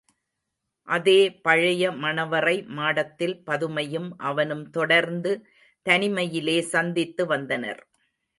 [0.87, 5.33] அதே பழைய மணவறை மாடத்தில் பதுமையும் அவனும் தொடர்ந்து
[5.85, 7.81] தனிமையிலே சந்தித்து வந்தனர்.